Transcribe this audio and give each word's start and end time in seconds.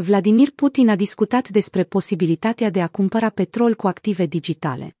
Vladimir 0.00 0.50
Putin 0.50 0.88
a 0.88 0.96
discutat 0.96 1.48
despre 1.48 1.84
posibilitatea 1.84 2.70
de 2.70 2.82
a 2.82 2.88
cumpăra 2.88 3.28
petrol 3.28 3.74
cu 3.74 3.86
active 3.86 4.26
digitale. 4.26 4.96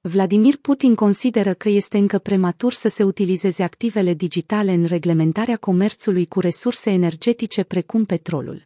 Vladimir 0.00 0.56
Putin 0.56 0.94
consideră 0.94 1.54
că 1.54 1.68
este 1.68 1.98
încă 1.98 2.18
prematur 2.18 2.72
să 2.72 2.88
se 2.88 3.02
utilizeze 3.02 3.62
activele 3.62 4.14
digitale 4.14 4.72
în 4.72 4.84
reglementarea 4.84 5.56
comerțului 5.56 6.26
cu 6.26 6.40
resurse 6.40 6.90
energetice 6.90 7.62
precum 7.62 8.04
petrolul. 8.04 8.62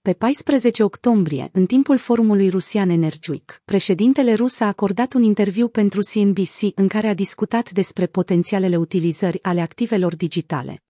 Pe 0.00 0.12
14 0.12 0.82
octombrie, 0.82 1.48
în 1.52 1.66
timpul 1.66 1.98
forumului 1.98 2.48
rusian 2.48 2.88
Energic, 2.88 3.62
președintele 3.64 4.34
rus 4.34 4.60
a 4.60 4.66
acordat 4.66 5.12
un 5.12 5.22
interviu 5.22 5.68
pentru 5.68 6.00
CNBC 6.12 6.58
în 6.74 6.88
care 6.88 7.08
a 7.08 7.14
discutat 7.14 7.70
despre 7.70 8.06
potențialele 8.06 8.76
utilizări 8.76 9.42
ale 9.42 9.60
activelor 9.60 10.16
digitale. 10.16 10.82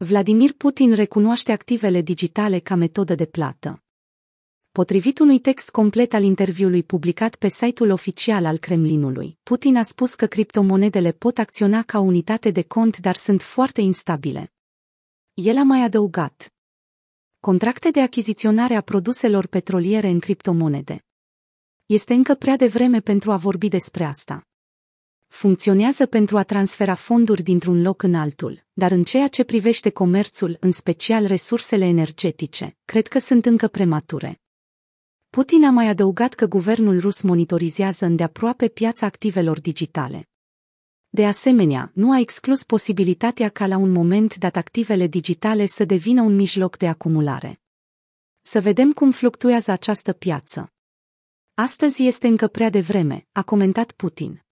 Vladimir 0.00 0.52
Putin 0.52 0.94
recunoaște 0.94 1.52
activele 1.52 2.00
digitale 2.00 2.58
ca 2.58 2.74
metodă 2.74 3.14
de 3.14 3.26
plată. 3.26 3.82
Potrivit 4.72 5.18
unui 5.18 5.38
text 5.38 5.70
complet 5.70 6.12
al 6.12 6.22
interviului 6.22 6.82
publicat 6.82 7.36
pe 7.36 7.48
site-ul 7.48 7.90
oficial 7.90 8.44
al 8.44 8.58
Kremlinului, 8.58 9.38
Putin 9.42 9.76
a 9.76 9.82
spus 9.82 10.14
că 10.14 10.26
criptomonedele 10.26 11.12
pot 11.12 11.38
acționa 11.38 11.82
ca 11.82 11.98
unitate 11.98 12.50
de 12.50 12.62
cont, 12.62 12.98
dar 12.98 13.16
sunt 13.16 13.42
foarte 13.42 13.80
instabile. 13.80 14.52
El 15.34 15.56
a 15.56 15.62
mai 15.62 15.82
adăugat. 15.82 16.54
Contracte 17.40 17.90
de 17.90 18.00
achiziționare 18.00 18.74
a 18.74 18.80
produselor 18.80 19.46
petroliere 19.46 20.08
în 20.08 20.18
criptomonede. 20.18 21.04
Este 21.86 22.14
încă 22.14 22.34
prea 22.34 22.56
devreme 22.56 23.00
pentru 23.00 23.32
a 23.32 23.36
vorbi 23.36 23.68
despre 23.68 24.04
asta 24.04 24.47
funcționează 25.28 26.06
pentru 26.06 26.38
a 26.38 26.42
transfera 26.42 26.94
fonduri 26.94 27.42
dintr-un 27.42 27.82
loc 27.82 28.02
în 28.02 28.14
altul, 28.14 28.64
dar 28.72 28.90
în 28.90 29.04
ceea 29.04 29.28
ce 29.28 29.44
privește 29.44 29.90
comerțul, 29.90 30.56
în 30.60 30.70
special 30.70 31.26
resursele 31.26 31.84
energetice, 31.84 32.76
cred 32.84 33.06
că 33.06 33.18
sunt 33.18 33.46
încă 33.46 33.68
premature. 33.68 34.40
Putin 35.30 35.64
a 35.64 35.70
mai 35.70 35.88
adăugat 35.88 36.34
că 36.34 36.46
guvernul 36.46 37.00
rus 37.00 37.22
monitorizează 37.22 38.04
îndeaproape 38.04 38.68
piața 38.68 39.06
activelor 39.06 39.60
digitale. 39.60 40.28
De 41.08 41.26
asemenea, 41.26 41.90
nu 41.94 42.12
a 42.12 42.18
exclus 42.18 42.64
posibilitatea 42.64 43.48
ca 43.48 43.66
la 43.66 43.76
un 43.76 43.90
moment 43.90 44.36
dat 44.36 44.56
activele 44.56 45.06
digitale 45.06 45.66
să 45.66 45.84
devină 45.84 46.22
un 46.22 46.34
mijloc 46.34 46.76
de 46.76 46.88
acumulare. 46.88 47.60
Să 48.40 48.60
vedem 48.60 48.92
cum 48.92 49.10
fluctuează 49.10 49.70
această 49.70 50.12
piață. 50.12 50.72
Astăzi 51.54 52.06
este 52.06 52.26
încă 52.26 52.46
prea 52.46 52.70
devreme, 52.70 53.26
a 53.32 53.42
comentat 53.42 53.92
Putin. 53.92 54.47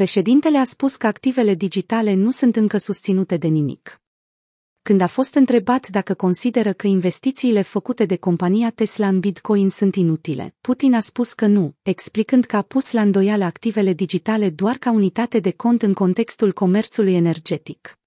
Președintele 0.00 0.58
a 0.58 0.64
spus 0.64 0.96
că 0.96 1.06
activele 1.06 1.54
digitale 1.54 2.14
nu 2.14 2.30
sunt 2.30 2.56
încă 2.56 2.76
susținute 2.76 3.36
de 3.36 3.46
nimic. 3.46 4.00
Când 4.82 5.00
a 5.00 5.06
fost 5.06 5.34
întrebat 5.34 5.88
dacă 5.88 6.14
consideră 6.14 6.72
că 6.72 6.86
investițiile 6.86 7.62
făcute 7.62 8.04
de 8.04 8.16
compania 8.16 8.70
Tesla 8.70 9.08
în 9.08 9.20
Bitcoin 9.20 9.70
sunt 9.70 9.94
inutile, 9.94 10.54
Putin 10.60 10.94
a 10.94 11.00
spus 11.00 11.32
că 11.32 11.46
nu, 11.46 11.74
explicând 11.82 12.44
că 12.44 12.56
a 12.56 12.62
pus 12.62 12.92
la 12.92 13.00
îndoială 13.00 13.44
activele 13.44 13.92
digitale 13.92 14.50
doar 14.50 14.76
ca 14.76 14.90
unitate 14.90 15.38
de 15.38 15.50
cont 15.50 15.82
în 15.82 15.92
contextul 15.92 16.52
comerțului 16.52 17.14
energetic. 17.14 17.98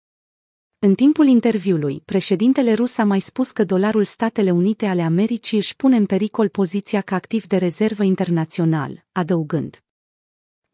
În 0.80 0.95
timpul 0.95 1.27
interviului, 1.27 2.02
președintele 2.05 2.73
rus 2.73 2.97
a 2.97 3.03
mai 3.03 3.19
spus 3.19 3.52
că 3.52 3.63
dolarul 3.63 4.03
Statele 4.03 4.52
Unite 4.52 4.85
ale 4.85 5.02
Americii 5.02 5.58
își 5.58 5.75
pune 5.75 5.95
în 5.95 6.05
pericol 6.05 6.49
poziția 6.49 7.02
ca 7.02 7.15
activ 7.15 7.45
de 7.45 7.58
rezervă 7.58 8.03
internațional, 8.03 9.05
adăugând. 9.11 9.81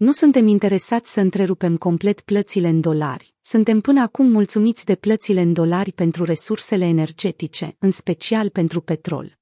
Nu 0.03 0.11
suntem 0.11 0.47
interesați 0.47 1.11
să 1.13 1.19
întrerupem 1.19 1.77
complet 1.77 2.21
plățile 2.21 2.67
în 2.67 2.81
dolari. 2.81 3.35
Suntem 3.41 3.81
până 3.81 4.01
acum 4.01 4.27
mulțumiți 4.27 4.85
de 4.85 4.95
plățile 4.95 5.41
în 5.41 5.53
dolari 5.53 5.91
pentru 5.91 6.23
resursele 6.23 6.85
energetice, 6.85 7.75
în 7.79 7.91
special 7.91 8.49
pentru 8.49 8.81
petrol. 8.81 9.37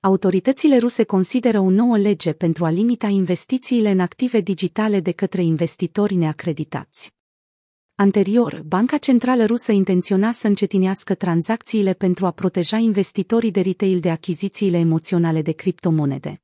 Autoritățile 0.00 0.78
ruse 0.78 1.04
consideră 1.04 1.60
o 1.60 1.70
nouă 1.70 1.98
lege 1.98 2.32
pentru 2.32 2.64
a 2.64 2.70
limita 2.70 3.06
investițiile 3.06 3.90
în 3.90 4.00
active 4.00 4.40
digitale 4.40 5.00
de 5.00 5.12
către 5.12 5.42
investitori 5.42 6.14
neacreditați. 6.14 7.14
Anterior, 7.94 8.62
Banca 8.66 8.96
Centrală 8.96 9.44
Rusă 9.44 9.72
intenționa 9.72 10.32
să 10.32 10.46
încetinească 10.46 11.14
tranzacțiile 11.14 11.92
pentru 11.92 12.26
a 12.26 12.30
proteja 12.30 12.76
investitorii 12.76 13.50
de 13.50 13.60
retail 13.60 14.00
de 14.00 14.10
achizițiile 14.10 14.78
emoționale 14.78 15.42
de 15.42 15.52
criptomonede. 15.52 16.40